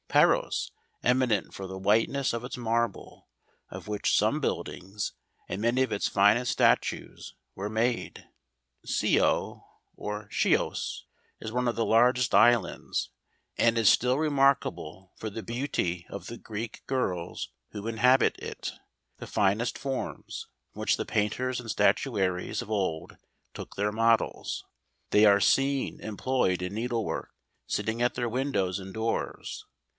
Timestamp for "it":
18.39-18.73